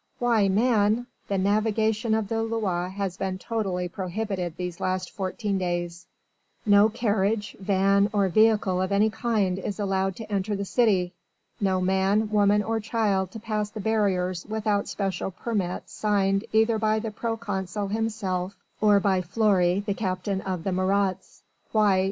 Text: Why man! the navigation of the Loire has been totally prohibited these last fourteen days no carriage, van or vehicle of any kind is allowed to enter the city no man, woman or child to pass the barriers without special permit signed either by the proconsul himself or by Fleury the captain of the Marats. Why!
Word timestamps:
Why 0.17 0.49
man! 0.49 1.05
the 1.27 1.37
navigation 1.37 2.15
of 2.15 2.27
the 2.27 2.41
Loire 2.41 2.89
has 2.89 3.17
been 3.17 3.37
totally 3.37 3.87
prohibited 3.87 4.57
these 4.57 4.79
last 4.79 5.11
fourteen 5.11 5.59
days 5.59 6.07
no 6.65 6.89
carriage, 6.89 7.55
van 7.59 8.09
or 8.11 8.27
vehicle 8.27 8.81
of 8.81 8.91
any 8.91 9.11
kind 9.11 9.59
is 9.59 9.79
allowed 9.79 10.15
to 10.15 10.31
enter 10.31 10.55
the 10.55 10.65
city 10.65 11.13
no 11.59 11.79
man, 11.81 12.31
woman 12.31 12.63
or 12.63 12.79
child 12.79 13.29
to 13.33 13.39
pass 13.39 13.69
the 13.69 13.79
barriers 13.79 14.43
without 14.47 14.87
special 14.87 15.29
permit 15.29 15.87
signed 15.87 16.45
either 16.51 16.79
by 16.79 16.97
the 16.97 17.11
proconsul 17.11 17.89
himself 17.89 18.55
or 18.81 18.99
by 18.99 19.21
Fleury 19.21 19.81
the 19.85 19.93
captain 19.93 20.41
of 20.41 20.63
the 20.63 20.71
Marats. 20.71 21.43
Why! 21.73 21.99